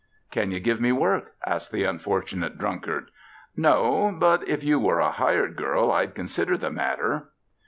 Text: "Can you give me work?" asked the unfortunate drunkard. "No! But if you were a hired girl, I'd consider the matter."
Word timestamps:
"Can 0.31 0.49
you 0.49 0.59
give 0.59 0.81
me 0.81 0.91
work?" 0.91 1.35
asked 1.45 1.71
the 1.71 1.83
unfortunate 1.83 2.57
drunkard. 2.57 3.11
"No! 3.55 4.11
But 4.11 4.47
if 4.49 4.63
you 4.63 4.79
were 4.79 4.97
a 4.99 5.11
hired 5.11 5.55
girl, 5.55 5.91
I'd 5.91 6.15
consider 6.15 6.57
the 6.57 6.71
matter." 6.71 7.27